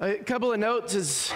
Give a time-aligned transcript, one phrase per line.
[0.00, 1.32] A couple of notes as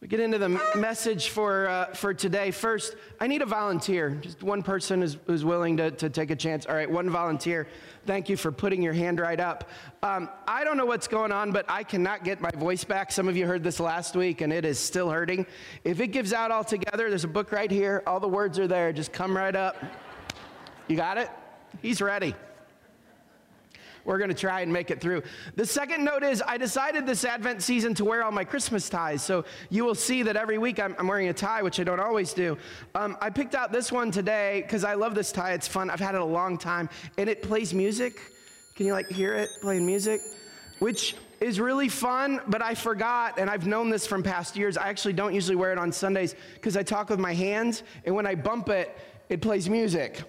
[0.00, 2.50] we get into the message for, uh, for today.
[2.50, 4.10] First, I need a volunteer.
[4.20, 6.66] Just one person is, who's willing to, to take a chance.
[6.66, 7.68] All right, one volunteer.
[8.06, 9.70] Thank you for putting your hand right up.
[10.02, 13.12] Um, I don't know what's going on, but I cannot get my voice back.
[13.12, 15.46] Some of you heard this last week, and it is still hurting.
[15.84, 18.02] If it gives out altogether, there's a book right here.
[18.04, 18.92] All the words are there.
[18.92, 19.76] Just come right up.
[20.88, 21.30] You got it?
[21.80, 22.34] He's ready
[24.04, 25.22] we're going to try and make it through.
[25.56, 29.22] The second note is I decided this Advent season to wear all my Christmas ties.
[29.22, 32.00] So you will see that every week I'm, I'm wearing a tie, which I don't
[32.00, 32.58] always do.
[32.94, 35.52] Um, I picked out this one today because I love this tie.
[35.52, 35.90] It's fun.
[35.90, 36.88] I've had it a long time.
[37.18, 38.20] And it plays music.
[38.76, 40.20] Can you like hear it playing music?
[40.80, 44.76] Which is really fun, but I forgot, and I've known this from past years.
[44.76, 48.14] I actually don't usually wear it on Sundays because I talk with my hands, and
[48.14, 48.96] when I bump it,
[49.28, 50.22] it plays music.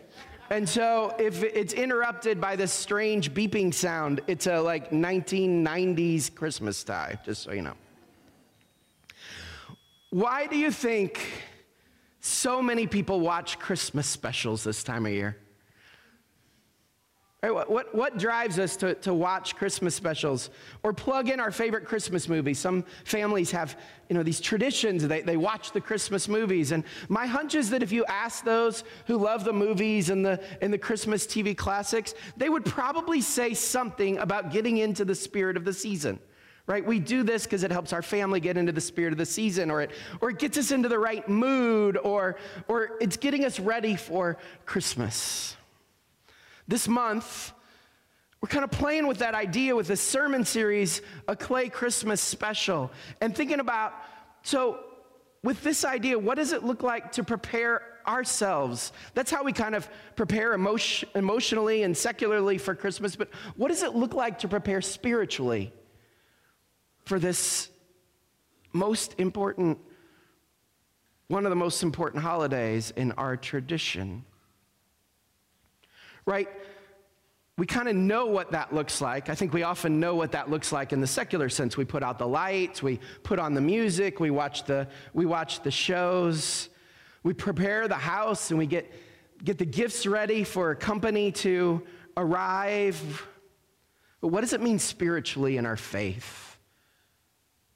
[0.50, 6.84] And so if it's interrupted by this strange beeping sound, it's a like 1990s Christmas
[6.84, 7.74] tie, just so you know.
[10.12, 11.20] Why do you think
[12.20, 15.38] so many people watch Christmas specials this time of year?
[17.46, 20.50] Right, what, what, what, drives us to, to watch Christmas specials
[20.82, 22.58] or plug in our favorite Christmas movies?
[22.58, 23.78] Some families have,
[24.10, 25.08] you know, these traditions.
[25.08, 26.72] They, they watch the Christmas movies.
[26.72, 30.42] And my hunch is that if you ask those who love the movies and the,
[30.60, 35.56] and the Christmas TV classics, they would probably say something about getting into the spirit
[35.56, 36.18] of the season.
[36.66, 36.84] Right?
[36.84, 39.70] We do this because it helps our family get into the spirit of the season,
[39.70, 43.60] or it, or it gets us into the right mood, or, or it's getting us
[43.60, 45.56] ready for Christmas.
[46.68, 47.54] This month,
[48.42, 52.92] we're kind of playing with that idea with this sermon series, a Clay Christmas special,
[53.22, 53.94] and thinking about
[54.44, 54.80] so,
[55.44, 58.94] with this idea, what does it look like to prepare ourselves?
[59.16, 63.82] That's how we kind of prepare emotion, emotionally and secularly for Christmas, but what does
[63.82, 65.74] it look like to prepare spiritually
[67.06, 67.70] for this
[68.74, 69.80] most important,
[71.28, 74.24] one of the most important holidays in our tradition?
[76.26, 76.50] Right?
[77.58, 79.30] We kind of know what that looks like.
[79.30, 81.78] I think we often know what that looks like in the secular sense.
[81.78, 85.64] We put out the lights, we put on the music, we watch the, we watch
[85.64, 86.70] the shows,
[87.24, 88.92] we prepare the house, and we get,
[89.42, 91.82] get the gifts ready for a company to
[92.18, 93.26] arrive.
[94.20, 96.58] But what does it mean spiritually in our faith?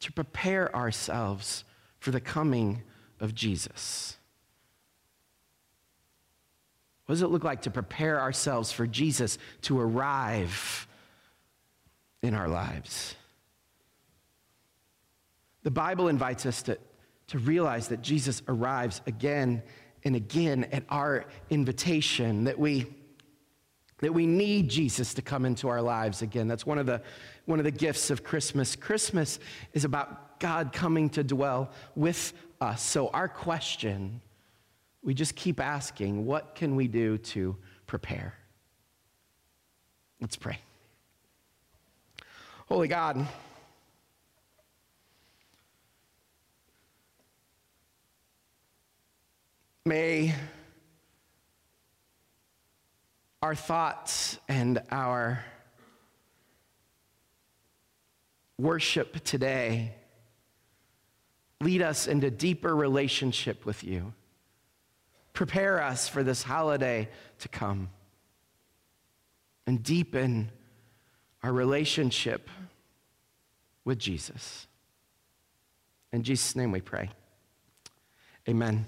[0.02, 1.64] To prepare ourselves
[2.00, 2.82] for the coming
[3.20, 4.19] of Jesus.
[7.10, 10.88] What does it look like to prepare ourselves for Jesus to arrive
[12.22, 13.16] in our lives?
[15.64, 16.78] The Bible invites us to,
[17.30, 19.64] to realize that Jesus arrives again
[20.04, 22.86] and again at our invitation, that we,
[24.02, 26.48] that we need Jesus to come into our lives again.
[26.48, 27.02] That's one of, the,
[27.46, 28.76] one of the gifts of Christmas.
[28.76, 29.40] Christmas
[29.74, 32.84] is about God coming to dwell with us.
[32.84, 34.22] So, our question
[35.02, 37.56] we just keep asking, what can we do to
[37.88, 38.34] prepare?
[40.22, 40.60] Let's pray.
[42.68, 43.26] Holy God,
[49.86, 50.36] may
[53.42, 55.44] our thoughts and our
[58.60, 59.96] worship today
[61.62, 64.14] lead us into deeper relationship with you.
[65.40, 67.08] Prepare us for this holiday
[67.38, 67.88] to come
[69.66, 70.52] and deepen
[71.42, 72.50] our relationship
[73.86, 74.68] with Jesus.
[76.12, 77.10] In Jesus' name we pray.
[78.50, 78.86] Amen.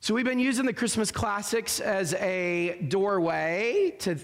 [0.00, 4.18] So, we've been using the Christmas classics as a doorway to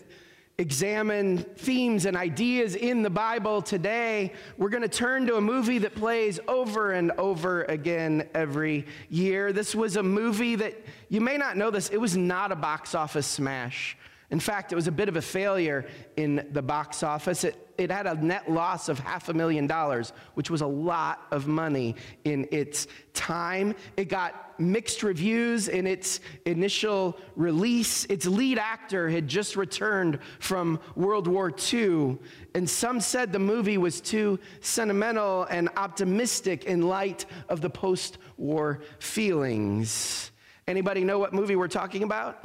[0.58, 5.76] examine themes and ideas in the Bible today, we're going to turn to a movie
[5.76, 9.52] that plays over and over again every year.
[9.52, 10.74] This was a movie that
[11.10, 13.98] you may not know this, it was not a box office smash.
[14.30, 17.44] In fact, it was a bit of a failure in the box office.
[17.44, 21.26] It, it had a net loss of half a million dollars, which was a lot
[21.30, 21.94] of money
[22.24, 23.74] in its time.
[23.96, 28.04] It got mixed reviews in its initial release.
[28.06, 32.18] Its lead actor had just returned from World War II,
[32.54, 38.18] and some said the movie was too sentimental and optimistic in light of the post
[38.36, 40.32] war feelings.
[40.66, 42.44] Anybody know what movie we're talking about?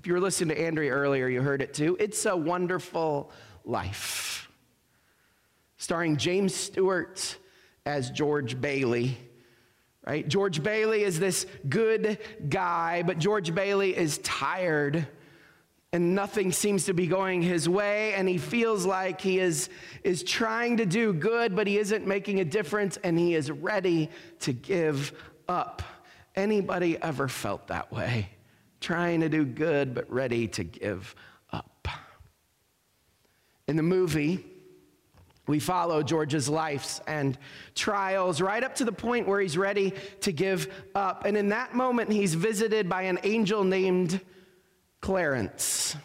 [0.00, 1.94] If you were listening to Andrea earlier, you heard it too.
[2.00, 3.30] It's a wonderful
[3.66, 4.48] life.
[5.76, 7.36] Starring James Stewart
[7.84, 9.18] as George Bailey.
[10.06, 10.26] Right?
[10.26, 12.16] George Bailey is this good
[12.48, 15.06] guy, but George Bailey is tired
[15.92, 19.68] and nothing seems to be going his way and he feels like he is,
[20.02, 24.08] is trying to do good but he isn't making a difference and he is ready
[24.38, 25.12] to give
[25.46, 25.82] up
[26.36, 28.30] anybody ever felt that way
[28.80, 31.14] trying to do good but ready to give
[31.52, 31.88] up
[33.68, 34.44] in the movie
[35.50, 37.36] we follow George's life and
[37.74, 41.24] trials right up to the point where he's ready to give up.
[41.24, 44.20] And in that moment, he's visited by an angel named
[45.00, 45.96] Clarence.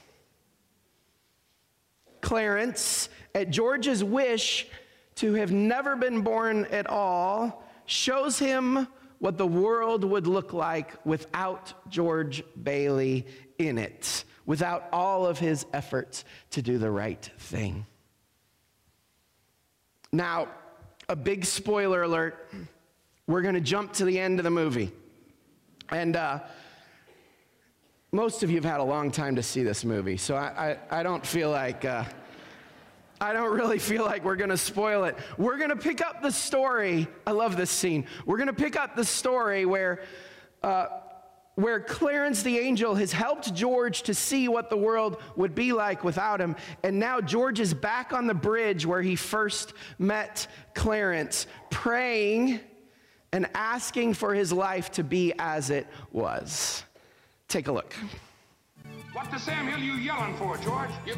[2.22, 4.66] Clarence, at George's wish
[5.16, 8.88] to have never been born at all, shows him
[9.20, 13.26] what the world would look like without George Bailey
[13.58, 17.86] in it, without all of his efforts to do the right thing.
[20.12, 20.48] Now,
[21.10, 22.50] a big spoiler alert.
[23.28, 24.92] We're going to jump to the end of the movie.
[25.90, 26.40] And uh,
[28.12, 31.00] most of you have had a long time to see this movie, so I, I,
[31.00, 31.86] I don't feel like.
[31.86, 32.04] Uh,
[33.22, 35.18] I don't really feel like we're gonna spoil it.
[35.38, 37.08] We're gonna pick up the story.
[37.26, 38.06] I love this scene.
[38.26, 40.02] We're gonna pick up the story where,
[40.64, 40.88] uh,
[41.56, 46.04] where Clarence the angel has helped George to see what the world would be like
[46.04, 46.58] without him.
[46.84, 52.60] And now George is back on the bridge where he first met Clarence, praying
[53.32, 56.84] and asking for his life to be as it was.
[57.48, 57.94] Take a look.
[59.14, 60.90] What the Sam Hill you yelling for, George?
[61.06, 61.16] You...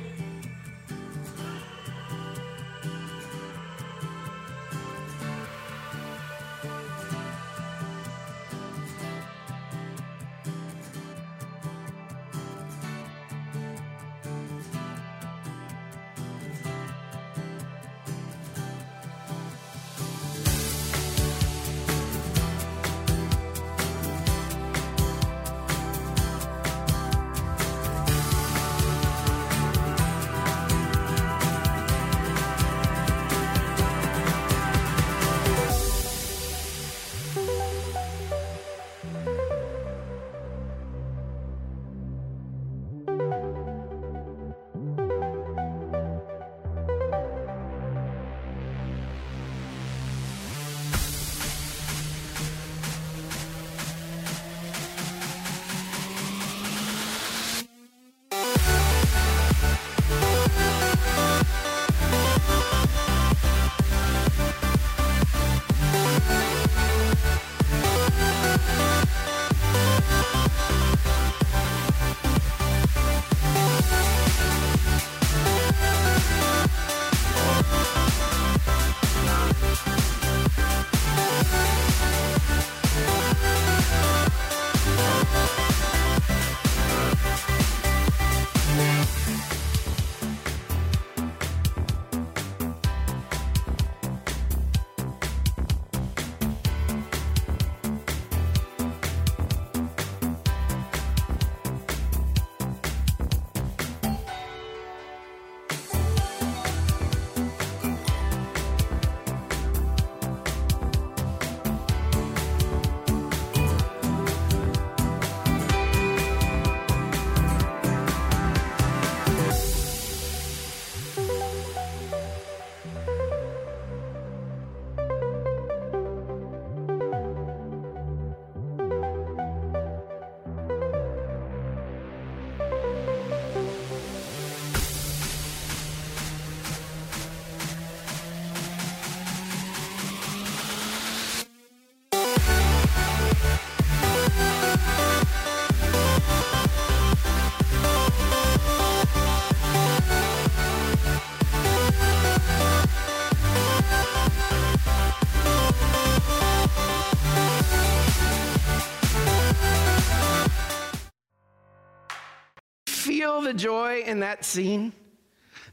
[164.57, 164.92] scene?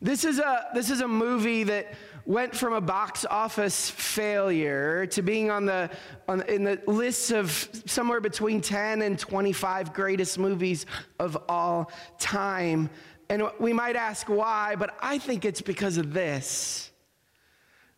[0.03, 1.95] This is a, this is a movie that
[2.27, 5.89] went from a box office failure to being on the,
[6.29, 7.51] on, in the lists of
[7.87, 10.85] somewhere between 10 and 25 greatest movies
[11.19, 12.91] of all time.
[13.31, 16.91] And we might ask why, but I think it's because of this.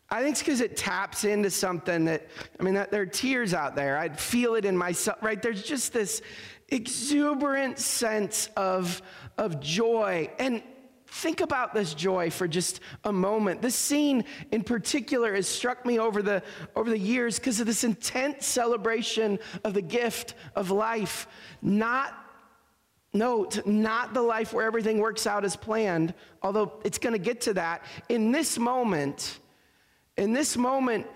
[0.09, 2.27] I think it's because it taps into something that,
[2.57, 3.97] I mean, that, there are tears out there.
[3.97, 5.41] I'd feel it in myself, right?
[5.41, 6.21] There's just this
[6.69, 9.01] exuberant sense of,
[9.37, 10.29] of joy.
[10.39, 10.63] And
[11.07, 13.61] think about this joy for just a moment.
[13.61, 16.43] This scene in particular has struck me over the,
[16.75, 21.27] over the years because of this intense celebration of the gift of life.
[21.61, 22.13] Not,
[23.13, 27.41] Note, not the life where everything works out as planned, although it's going to get
[27.41, 27.83] to that.
[28.09, 29.39] In this moment,
[30.17, 31.07] in this moment,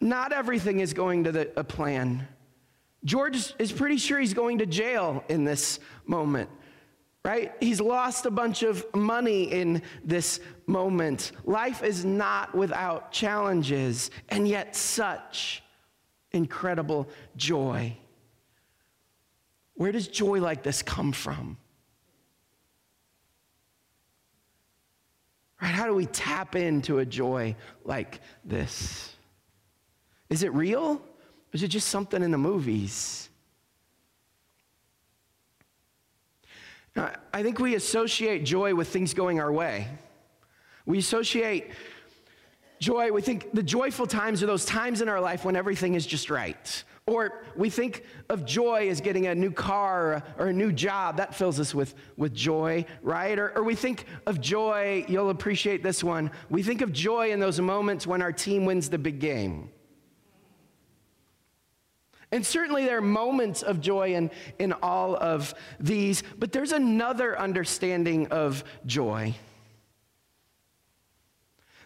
[0.00, 2.26] not everything is going to the, a plan.
[3.04, 6.50] George is pretty sure he's going to jail in this moment,
[7.24, 7.52] right?
[7.60, 11.32] He's lost a bunch of money in this moment.
[11.44, 15.62] Life is not without challenges, and yet such
[16.32, 17.96] incredible joy.
[19.74, 21.56] Where does joy like this come from?
[25.60, 25.68] Right?
[25.68, 29.14] How do we tap into a joy like this?
[30.30, 30.82] Is it real?
[30.82, 31.00] Or
[31.52, 33.28] is it just something in the movies?
[36.96, 39.88] I think we associate joy with things going our way.
[40.86, 41.70] We associate
[42.80, 46.06] joy, we think the joyful times are those times in our life when everything is
[46.06, 46.84] just right.
[47.06, 51.16] Or we think of joy as getting a new car or a new job.
[51.16, 53.38] That fills us with, with joy, right?
[53.38, 56.30] Or, or we think of joy, you'll appreciate this one.
[56.50, 59.70] We think of joy in those moments when our team wins the big game.
[62.30, 67.38] And certainly there are moments of joy in, in all of these, but there's another
[67.38, 69.34] understanding of joy.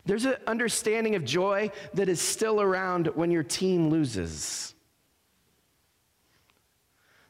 [0.04, 4.74] There's an understanding of joy that is still around when your team loses.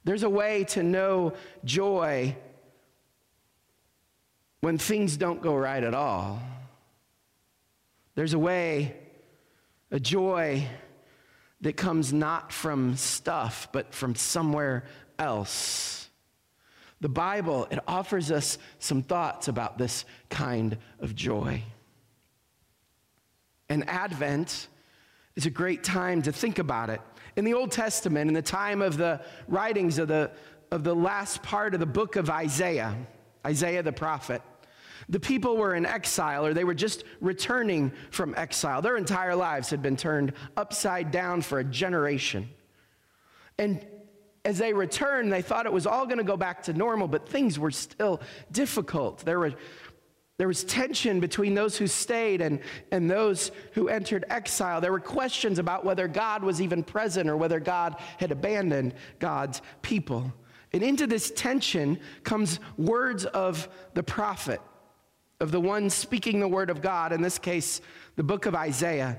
[0.04, 2.34] There's a way to know joy
[4.62, 6.40] when things don't go right at all.
[8.14, 8.96] There's a way,
[9.90, 10.66] a joy
[11.62, 14.84] that comes not from stuff, but from somewhere
[15.18, 16.08] else.
[17.00, 21.62] The Bible, it offers us some thoughts about this kind of joy.
[23.68, 24.68] And Advent
[25.34, 27.00] is a great time to think about it.
[27.36, 30.30] In the Old Testament, in the time of the writings of the,
[30.70, 32.94] of the last part of the book of Isaiah,
[33.46, 34.42] Isaiah the prophet,
[35.12, 38.80] the people were in exile or they were just returning from exile.
[38.80, 42.48] Their entire lives had been turned upside down for a generation.
[43.58, 43.86] And
[44.46, 47.28] as they returned, they thought it was all going to go back to normal, but
[47.28, 49.18] things were still difficult.
[49.18, 49.52] There were
[50.38, 52.58] there was tension between those who stayed and,
[52.90, 54.80] and those who entered exile.
[54.80, 59.60] There were questions about whether God was even present or whether God had abandoned God's
[59.82, 60.32] people.
[60.72, 64.60] And into this tension comes words of the prophet,
[65.42, 67.80] of the one speaking the word of God, in this case,
[68.14, 69.18] the book of Isaiah.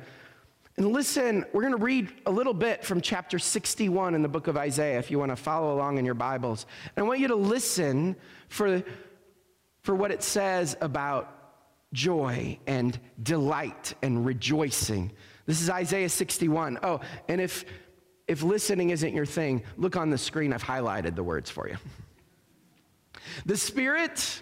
[0.78, 4.48] And listen, we're going to read a little bit from chapter 61 in the book
[4.48, 6.66] of Isaiah if you want to follow along in your Bibles.
[6.96, 8.16] And I want you to listen
[8.48, 8.84] for
[9.82, 11.30] for what it says about
[11.92, 15.12] joy and delight and rejoicing.
[15.46, 16.80] This is Isaiah 61.
[16.84, 17.66] Oh, and if
[18.30, 20.54] if listening isn't your thing, look on the screen.
[20.54, 21.76] I've highlighted the words for you.
[23.46, 24.42] The Spirit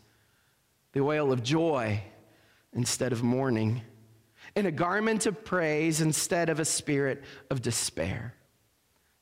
[0.93, 2.03] the oil of joy
[2.73, 3.81] instead of mourning,
[4.55, 8.33] and a garment of praise instead of a spirit of despair.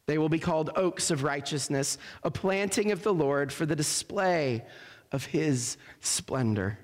[0.06, 4.66] They will be called oaks of righteousness, a planting of the Lord for the display
[5.12, 6.80] of his splendor.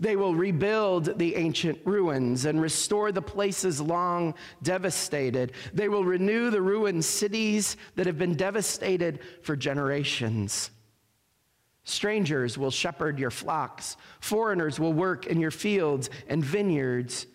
[0.00, 5.52] They will rebuild the ancient ruins and restore the places long devastated.
[5.72, 10.70] They will renew the ruined cities that have been devastated for generations.
[11.84, 17.26] Strangers will shepherd your flocks, foreigners will work in your fields and vineyards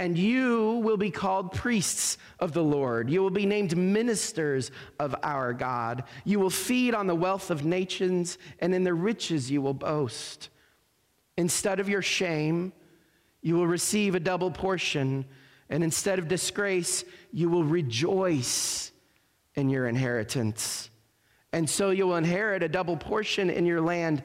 [0.00, 3.10] and you will be called priests of the Lord.
[3.10, 6.04] You will be named ministers of our God.
[6.24, 10.48] You will feed on the wealth of nations, and in the riches you will boast.
[11.36, 12.72] Instead of your shame,
[13.42, 15.26] you will receive a double portion,
[15.68, 18.92] and instead of disgrace, you will rejoice
[19.54, 20.89] in your inheritance.
[21.52, 24.22] And so you will inherit a double portion in your land,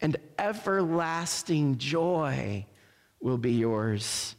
[0.00, 2.66] and everlasting joy
[3.20, 4.36] will be yours.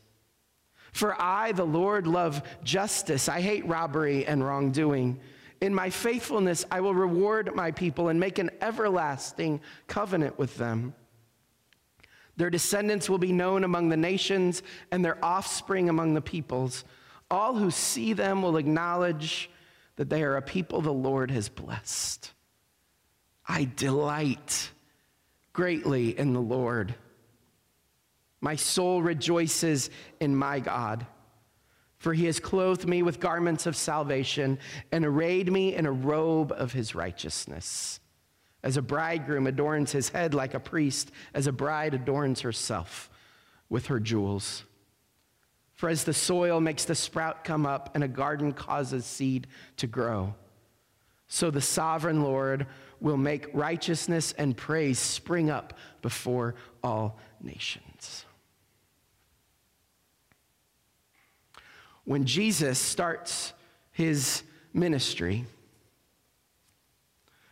[0.91, 3.27] For I, the Lord, love justice.
[3.29, 5.19] I hate robbery and wrongdoing.
[5.61, 10.93] In my faithfulness, I will reward my people and make an everlasting covenant with them.
[12.35, 16.85] Their descendants will be known among the nations and their offspring among the peoples.
[17.31, 19.49] All who see them will acknowledge
[19.97, 22.31] that they are a people the Lord has blessed.
[23.47, 24.71] I delight
[25.53, 26.95] greatly in the Lord.
[28.39, 29.89] My soul rejoices
[30.19, 31.05] in my God,
[31.97, 34.59] for he has clothed me with garments of salvation
[34.91, 37.99] and arrayed me in a robe of his righteousness.
[38.63, 43.09] As a bridegroom adorns his head like a priest, as a bride adorns herself
[43.69, 44.63] with her jewels.
[45.77, 49.45] For as the soil makes the sprout come up and a garden causes seed
[49.77, 50.33] to grow,
[51.27, 52.65] so the sovereign Lord
[52.99, 58.25] will make righteousness and praise spring up before all nations.
[62.05, 63.53] When Jesus starts
[63.91, 64.41] his
[64.73, 65.45] ministry,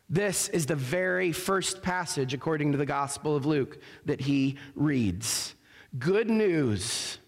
[0.09, 5.53] this is the very first passage, according to the Gospel of Luke, that he reads.
[5.99, 7.19] Good news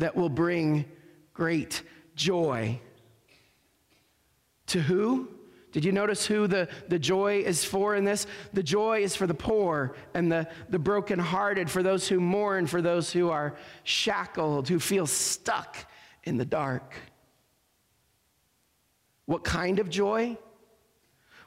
[0.00, 0.84] that will bring
[1.32, 1.82] great
[2.14, 2.80] joy.
[4.66, 5.28] To who?
[5.72, 8.26] Did you notice who the, the joy is for in this?
[8.52, 12.82] The joy is for the poor and the, the brokenhearted, for those who mourn, for
[12.82, 13.54] those who are
[13.84, 15.76] shackled, who feel stuck
[16.24, 16.94] in the dark.
[19.26, 20.36] What kind of joy?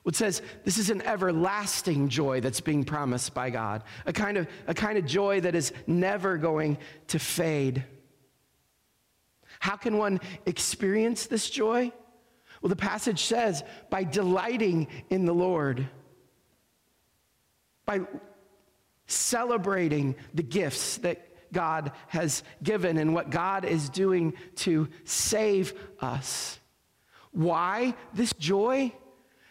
[0.04, 4.38] Well, It says this is an everlasting joy that's being promised by God, a kind
[4.38, 7.84] of, a kind of joy that is never going to fade.
[9.64, 11.94] How can one experience this joy?
[12.62, 15.88] Well, the passage says by delighting in the Lord,
[17.86, 18.02] by
[19.08, 26.60] celebrating the gifts that God has given and what God is doing to save us.
[27.32, 28.92] Why this joy?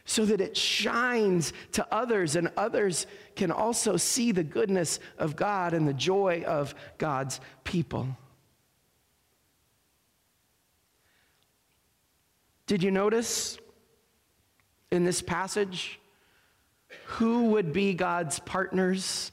[0.05, 5.73] So that it shines to others, and others can also see the goodness of God
[5.73, 8.19] and the joy of God's people.
[12.73, 13.59] Did you notice
[14.91, 16.01] in this passage
[17.05, 19.31] who would be God's partners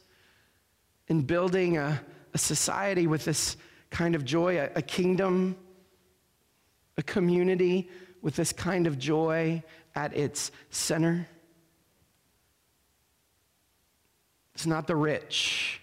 [1.08, 2.02] in building a,
[2.34, 3.56] a society with this
[3.92, 5.56] kind of joy, a, a kingdom,
[6.98, 7.90] a community
[8.22, 9.64] with this kind of joy
[9.96, 11.26] at its center?
[14.54, 15.80] It's not the rich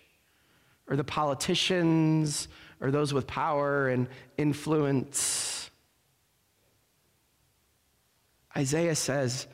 [0.90, 2.48] or the politicians
[2.82, 5.55] or those with power and influence.
[8.56, 9.46] Isaiah says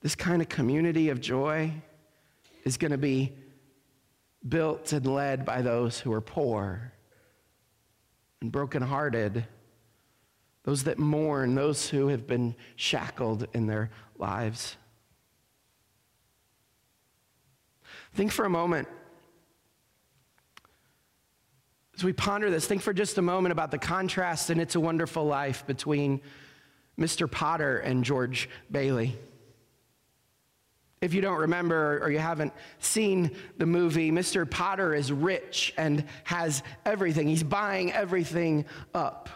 [0.00, 1.72] this kind of community of joy
[2.64, 3.32] is going to be
[4.46, 6.92] built and led by those who are poor
[8.40, 9.44] and brokenhearted,
[10.64, 14.76] those that mourn, those who have been shackled in their lives.
[18.14, 18.88] Think for a moment.
[21.96, 24.80] As we ponder this, think for just a moment about the contrast in It's a
[24.80, 26.20] Wonderful Life between
[26.98, 27.30] Mr.
[27.30, 29.16] Potter and George Bailey.
[31.02, 34.48] If you don't remember or you haven't seen the movie, Mr.
[34.48, 37.26] Potter is rich and has everything.
[37.26, 39.28] He's buying everything up.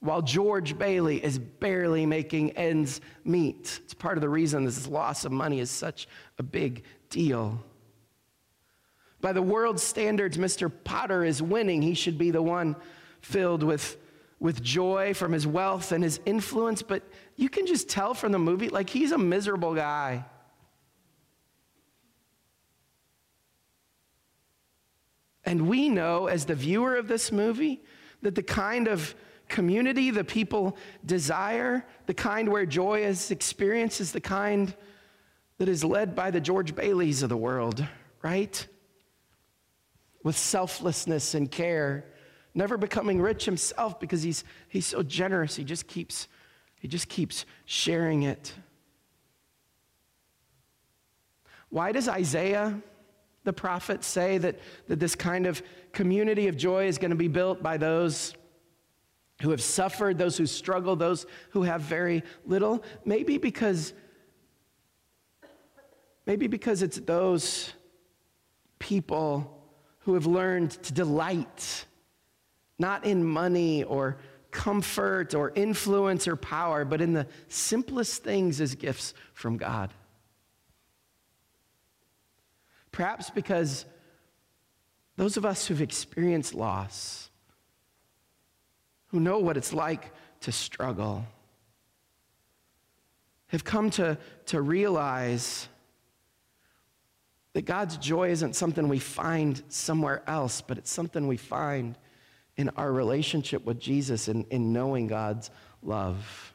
[0.00, 3.80] While George Bailey is barely making ends meet.
[3.84, 7.62] It's part of the reason this loss of money is such a big deal.
[9.22, 10.70] By the world's standards, Mr.
[10.84, 11.80] Potter is winning.
[11.80, 12.76] He should be the one
[13.20, 13.96] filled with
[14.42, 17.04] with joy from his wealth and his influence, but
[17.36, 20.24] you can just tell from the movie, like, he's a miserable guy.
[25.44, 27.84] And we know, as the viewer of this movie,
[28.22, 29.14] that the kind of
[29.46, 30.76] community the people
[31.06, 34.74] desire, the kind where joy is experienced, is the kind
[35.58, 37.86] that is led by the George Baileys of the world,
[38.22, 38.66] right?
[40.24, 42.11] With selflessness and care
[42.54, 45.56] never becoming rich himself because he's, he's so generous.
[45.56, 46.28] He just keeps,
[46.80, 48.52] he just keeps sharing it.
[51.70, 52.78] Why does Isaiah,
[53.44, 55.62] the prophet, say that, that this kind of
[55.92, 58.34] community of joy is going to be built by those
[59.40, 62.84] who have suffered, those who struggle, those who have very little?
[63.06, 63.94] Maybe because,
[66.26, 67.72] maybe because it's those
[68.78, 69.66] people
[70.00, 71.86] who have learned to delight
[72.82, 74.18] not in money or
[74.50, 79.90] comfort or influence or power, but in the simplest things as gifts from God.
[82.90, 83.86] Perhaps because
[85.16, 87.30] those of us who've experienced loss,
[89.06, 91.24] who know what it's like to struggle,
[93.46, 95.68] have come to, to realize
[97.52, 101.96] that God's joy isn't something we find somewhere else, but it's something we find
[102.56, 105.50] in our relationship with Jesus and in, in knowing God's
[105.82, 106.52] love.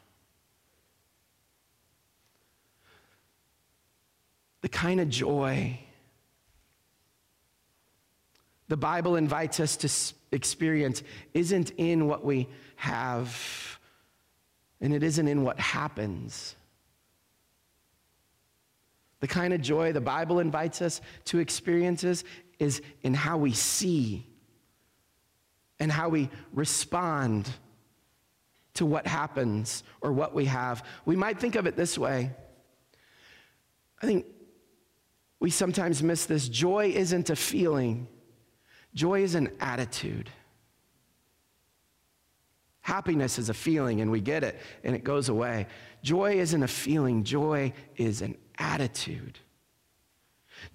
[4.61, 5.79] The kind of joy
[8.67, 13.79] the Bible invites us to experience isn't in what we have,
[14.81, 16.55] and it isn't in what happens.
[19.19, 22.23] The kind of joy the Bible invites us to experiences
[22.59, 24.25] is in how we see
[25.79, 27.49] and how we respond
[28.75, 30.83] to what happens or what we have.
[31.05, 32.31] We might think of it this way.
[34.01, 34.25] I think
[35.39, 36.47] we sometimes miss this.
[36.47, 38.07] Joy isn't a feeling,
[38.93, 40.29] joy is an attitude.
[42.81, 45.67] Happiness is a feeling, and we get it, and it goes away.
[46.03, 49.39] Joy isn't a feeling, joy is an attitude.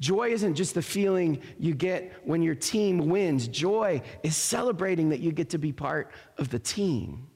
[0.00, 3.48] Joy isn't just the feeling you get when your team wins.
[3.48, 7.28] Joy is celebrating that you get to be part of the team.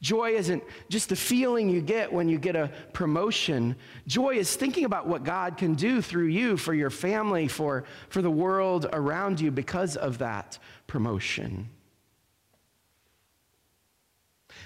[0.00, 3.76] Joy isn't just the feeling you get when you get a promotion.
[4.08, 8.20] Joy is thinking about what God can do through you for your family, for, for
[8.20, 11.68] the world around you because of that promotion.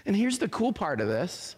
[0.06, 1.56] And here's the cool part of this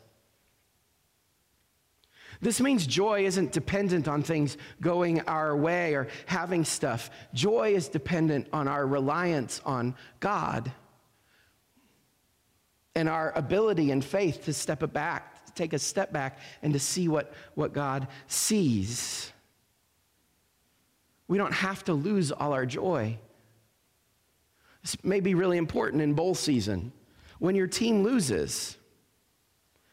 [2.41, 7.11] this means joy isn't dependent on things going our way or having stuff.
[7.35, 10.71] Joy is dependent on our reliance on God
[12.95, 16.79] and our ability and faith to step back, to take a step back and to
[16.79, 19.33] see what, what God sees.
[21.27, 23.19] We don't have to lose all our joy.
[24.83, 26.93] This may be really important in bowl season.
[27.41, 28.77] When your team loses,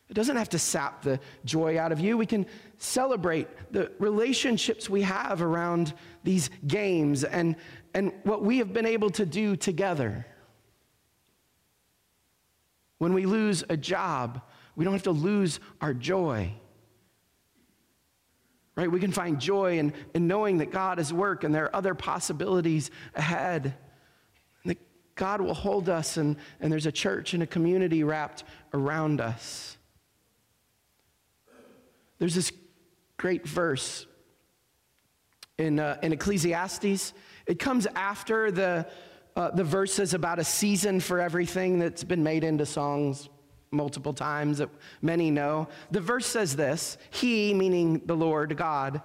[0.09, 2.17] it doesn't have to sap the joy out of you.
[2.17, 2.45] We can
[2.77, 7.55] celebrate the relationships we have around these games and,
[7.93, 10.27] and what we have been able to do together.
[12.99, 14.41] When we lose a job,
[14.75, 16.53] we don't have to lose our joy.
[18.75, 18.91] Right?
[18.91, 21.95] We can find joy in, in knowing that God is work and there are other
[21.95, 23.73] possibilities ahead.
[24.63, 24.79] And that
[25.15, 29.77] God will hold us and, and there's a church and a community wrapped around us.
[32.19, 32.51] There's this
[33.17, 34.05] great verse
[35.57, 37.13] in, uh, in Ecclesiastes.
[37.45, 38.87] It comes after the,
[39.35, 43.29] uh, the verses about a season for everything that's been made into songs
[43.71, 44.69] multiple times that
[45.01, 45.67] many know.
[45.91, 49.01] The verse says this He, meaning the Lord God,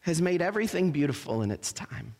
[0.00, 2.14] has made everything beautiful in its time.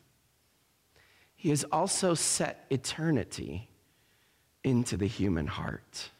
[1.36, 3.70] He has also set eternity
[4.62, 6.10] into the human heart.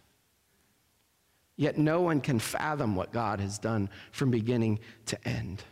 [1.61, 5.63] Yet no one can fathom what God has done from beginning to end.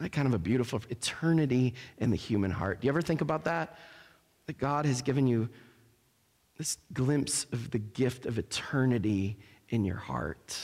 [0.00, 2.80] That kind of a beautiful eternity in the human heart.
[2.80, 3.78] Do you ever think about that?
[4.46, 5.48] That God has given you
[6.56, 10.58] this glimpse of the gift of eternity in your heart.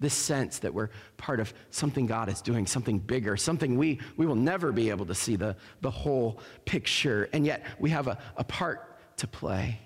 [0.00, 4.26] This sense that we're part of something God is doing, something bigger, something we, we
[4.26, 8.18] will never be able to see the, the whole picture, and yet we have a,
[8.36, 9.80] a part to play.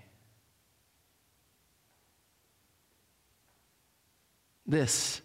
[4.67, 5.23] This,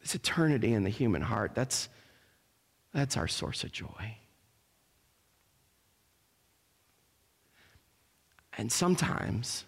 [0.00, 1.88] this eternity in the human heart, that's,
[2.94, 4.16] that's our source of joy.
[8.56, 9.64] And sometimes,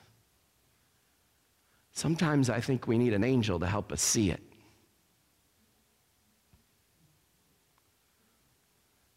[1.92, 4.42] Sometimes I think we need an angel to help us see it.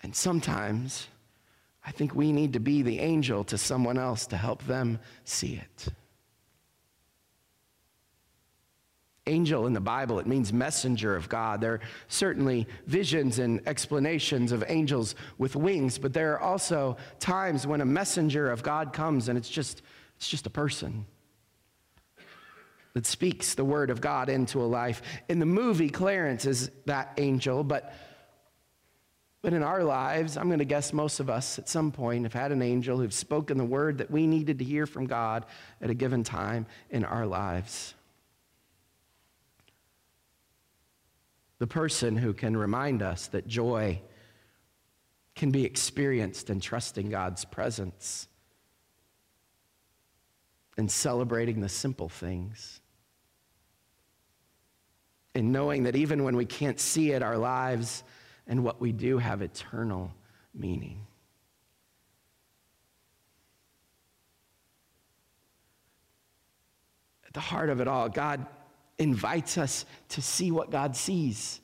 [0.01, 1.07] And sometimes
[1.85, 5.55] I think we need to be the angel to someone else to help them see
[5.55, 5.87] it.
[9.25, 11.61] Angel in the Bible, it means messenger of God.
[11.61, 17.65] There are certainly visions and explanations of angels with wings, but there are also times
[17.65, 19.81] when a messenger of God comes and it's just,
[20.17, 21.05] it's just a person
[22.93, 25.01] that speaks the word of God into a life.
[25.27, 27.93] In the movie, Clarence is that angel, but,
[29.41, 32.33] but in our lives, I'm going to guess most of us at some point have
[32.33, 35.45] had an angel who's spoken the word that we needed to hear from God
[35.81, 37.95] at a given time in our lives.
[41.57, 44.01] The person who can remind us that joy
[45.35, 48.27] can be experienced in trusting God's presence
[50.77, 52.81] and celebrating the simple things
[55.35, 58.03] in knowing that even when we can't see it, our lives
[58.47, 60.11] and what we do have eternal
[60.53, 61.05] meaning.
[67.25, 68.45] At the heart of it all, God
[68.99, 71.59] invites us to see what God sees.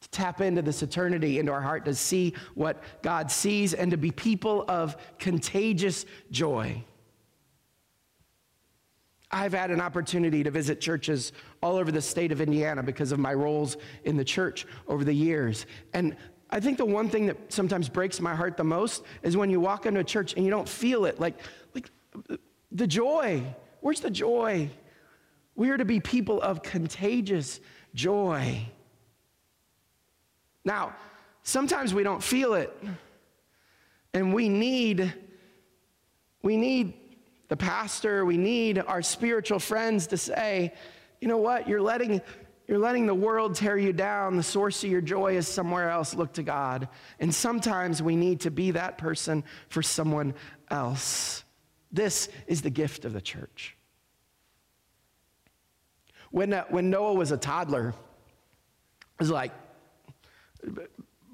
[0.00, 3.96] To tap into this eternity into our heart, to see what God sees, and to
[3.96, 6.82] be people of contagious joy.
[9.30, 13.18] I've had an opportunity to visit churches all over the state of Indiana because of
[13.18, 15.66] my roles in the church over the years.
[15.94, 16.16] And
[16.50, 19.60] I think the one thing that sometimes breaks my heart the most is when you
[19.60, 21.20] walk into a church and you don't feel it.
[21.20, 21.38] Like,
[21.74, 21.90] like
[22.72, 23.42] the joy.
[23.80, 24.68] Where's the joy?
[25.54, 27.60] We are to be people of contagious
[27.94, 28.66] joy.
[30.64, 30.96] Now,
[31.44, 32.76] sometimes we don't feel it.
[34.12, 35.14] And we need
[36.42, 36.94] we need
[37.50, 40.72] the pastor, we need our spiritual friends to say,
[41.20, 42.22] you know what, you're letting,
[42.68, 44.36] you're letting the world tear you down.
[44.36, 46.14] The source of your joy is somewhere else.
[46.14, 46.88] Look to God.
[47.18, 50.32] And sometimes we need to be that person for someone
[50.70, 51.42] else.
[51.90, 53.76] This is the gift of the church.
[56.30, 59.50] When, uh, when Noah was a toddler, it was like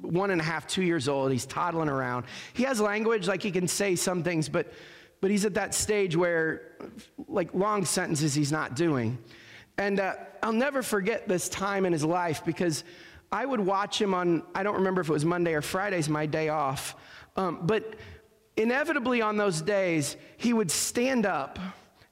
[0.00, 1.30] one and a half, two years old.
[1.30, 2.24] He's toddling around.
[2.54, 4.72] He has language, like he can say some things, but
[5.20, 6.76] but he's at that stage where,
[7.28, 9.18] like, long sentences he's not doing.
[9.78, 12.84] And uh, I'll never forget this time in his life because
[13.32, 16.26] I would watch him on, I don't remember if it was Monday or Friday's my
[16.26, 16.94] day off,
[17.36, 17.96] um, but
[18.56, 21.58] inevitably on those days, he would stand up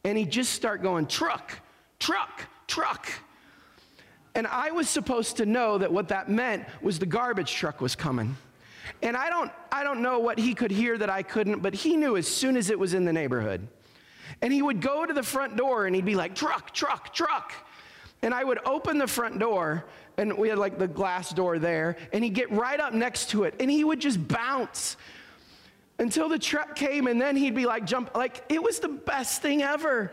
[0.05, 1.59] and he'd just start going, truck,
[1.99, 3.11] truck, truck.
[4.35, 7.95] And I was supposed to know that what that meant was the garbage truck was
[7.95, 8.37] coming.
[9.03, 11.97] And I don't, I don't know what he could hear that I couldn't, but he
[11.97, 13.67] knew as soon as it was in the neighborhood.
[14.43, 17.53] And he would go to the front door and he'd be like, truck, truck, truck.
[18.23, 19.85] And I would open the front door,
[20.17, 23.45] and we had like the glass door there, and he'd get right up next to
[23.45, 24.97] it, and he would just bounce
[25.99, 29.43] until the truck came, and then he'd be like, jump, like, it was the best
[29.43, 30.11] thing ever.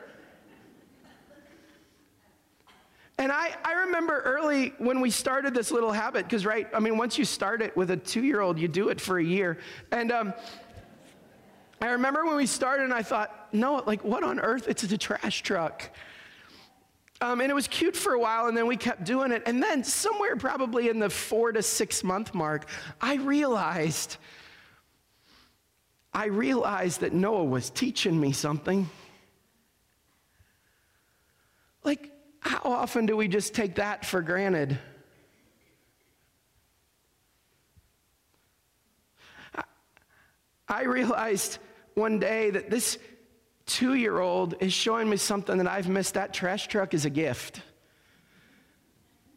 [3.21, 6.97] And I, I remember early when we started this little habit, because, right, I mean,
[6.97, 9.59] once you start it with a two year old, you do it for a year.
[9.91, 10.33] And um,
[11.79, 14.67] I remember when we started, and I thought, no, like, what on earth?
[14.67, 15.91] It's a trash truck.
[17.21, 19.43] Um, and it was cute for a while, and then we kept doing it.
[19.45, 22.67] And then, somewhere probably in the four to six month mark,
[22.99, 24.17] I realized,
[26.11, 28.89] I realized that Noah was teaching me something.
[31.83, 32.10] Like,
[32.41, 34.77] how often do we just take that for granted?
[40.67, 41.59] I realized
[41.95, 42.97] one day that this
[43.65, 46.15] two year old is showing me something that I've missed.
[46.15, 47.61] That trash truck is a gift.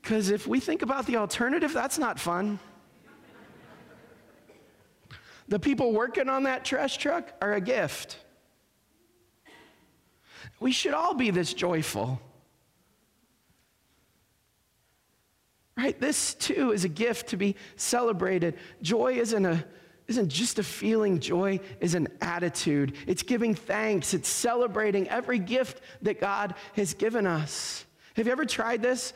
[0.00, 2.58] Because if we think about the alternative, that's not fun.
[5.48, 8.18] The people working on that trash truck are a gift.
[10.60, 12.20] We should all be this joyful.
[15.76, 15.98] Right?
[16.00, 18.56] This too is a gift to be celebrated.
[18.80, 19.64] Joy isn't a
[20.06, 22.94] isn't just a feeling, joy is an attitude.
[23.06, 27.86] It's giving thanks, it's celebrating every gift that God has given us.
[28.16, 29.14] Have you ever tried this?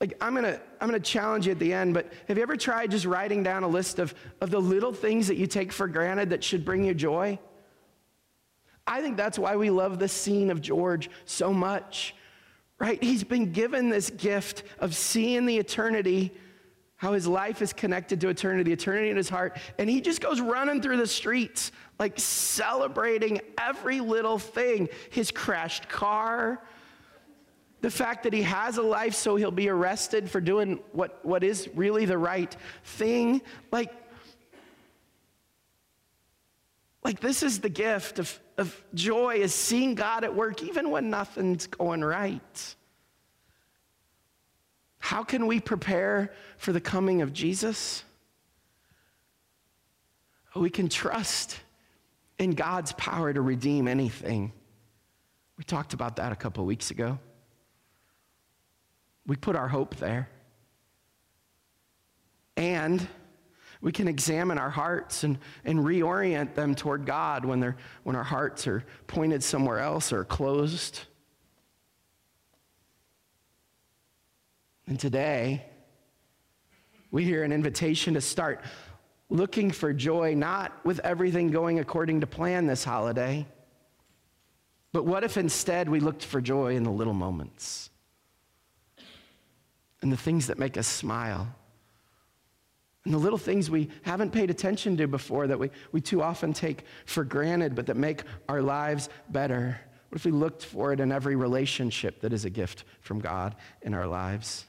[0.00, 2.90] Like I'm gonna I'm gonna challenge you at the end, but have you ever tried
[2.90, 6.30] just writing down a list of, of the little things that you take for granted
[6.30, 7.38] that should bring you joy?
[8.86, 12.14] I think that's why we love the scene of George so much
[12.78, 13.02] right?
[13.02, 16.32] He's been given this gift of seeing the eternity,
[16.96, 19.58] how his life is connected to eternity, eternity in his heart.
[19.78, 25.88] And he just goes running through the streets, like celebrating every little thing his crashed
[25.88, 26.62] car,
[27.80, 31.44] the fact that he has a life so he'll be arrested for doing what, what
[31.44, 33.42] is really the right thing.
[33.70, 33.92] Like,
[37.04, 41.10] like this is the gift of of joy is seeing God at work even when
[41.10, 42.76] nothing's going right.
[44.98, 48.04] How can we prepare for the coming of Jesus?
[50.54, 51.58] Oh, we can trust
[52.38, 54.52] in God's power to redeem anything.
[55.58, 57.18] We talked about that a couple weeks ago.
[59.26, 60.28] We put our hope there.
[62.56, 63.06] And
[63.84, 68.24] we can examine our hearts and, and reorient them toward God when, they're, when our
[68.24, 71.00] hearts are pointed somewhere else or closed.
[74.86, 75.66] And today,
[77.10, 78.64] we hear an invitation to start
[79.28, 83.46] looking for joy, not with everything going according to plan this holiday,
[84.92, 87.90] but what if instead we looked for joy in the little moments
[90.00, 91.54] and the things that make us smile?
[93.04, 96.52] And the little things we haven't paid attention to before that we, we too often
[96.52, 99.78] take for granted, but that make our lives better.
[100.08, 103.56] What if we looked for it in every relationship that is a gift from God
[103.82, 104.64] in our lives?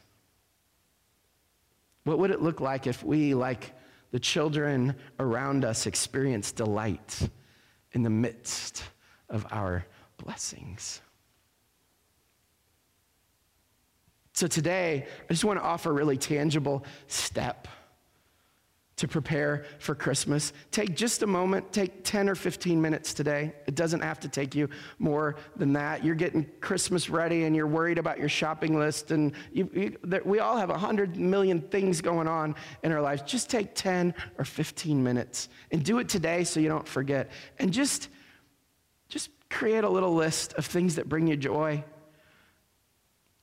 [2.04, 3.72] What would it look like if we, like
[4.12, 7.30] the children around us, experienced delight
[7.94, 8.84] in the midst
[9.30, 9.86] of our
[10.18, 11.02] blessings?
[14.34, 17.70] So today, I just want to offer a really tangible step
[18.98, 20.54] to prepare for Christmas.
[20.72, 23.54] Take just a moment, take 10 or 15 minutes today.
[23.68, 26.06] It doesn't have to take you more than that.
[26.06, 30.40] You're getting Christmas ready and you're worried about your shopping list, and you, you, we
[30.40, 33.22] all have 100 million things going on in our lives.
[33.24, 37.30] Just take 10 or 15 minutes and do it today so you don't forget.
[37.60, 38.08] And just,
[39.10, 41.84] just create a little list of things that bring you joy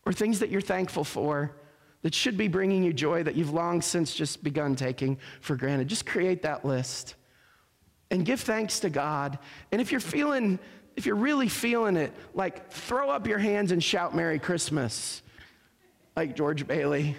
[0.07, 1.55] or things that you're thankful for
[2.03, 5.89] that should be bringing you joy that you've long since just begun taking for granted.
[5.89, 7.15] Just create that list
[8.11, 9.39] and give thanks to God.
[9.71, 10.59] And if you're feeling,
[10.97, 15.23] if you're really feeling it, like throw up your hands and shout Merry Christmas,
[16.17, 17.17] like George Bailey.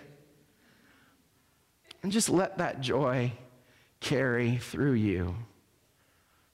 [2.04, 3.32] And just let that joy
[4.02, 5.36] carry through you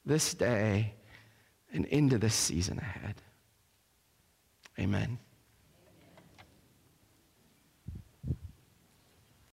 [0.06, 0.94] this day
[1.74, 3.16] and into this season ahead.
[4.80, 5.18] Amen.